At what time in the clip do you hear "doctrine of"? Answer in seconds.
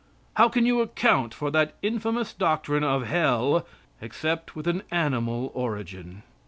2.33-3.05